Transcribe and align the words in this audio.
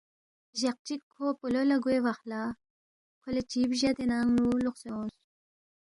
جق 0.59 0.77
چِک 0.87 1.01
کھو 1.13 1.25
پولو 1.39 1.61
لہ 1.69 1.77
گوے 1.83 1.97
وخ 2.05 2.19
لہ 2.29 2.41
کھو 3.21 3.29
لہ 3.35 3.41
چی 3.51 3.61
بجیدے 3.69 4.05
ننگ 4.09 4.29
نُو 4.43 4.47
لوقسے 4.63 4.87
اونگس 4.91 5.17